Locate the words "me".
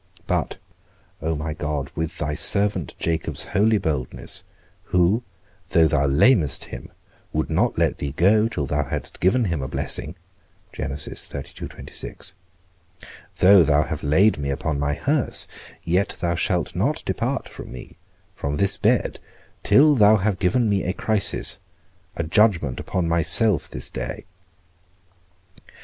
14.39-14.49, 17.71-17.95, 20.67-20.81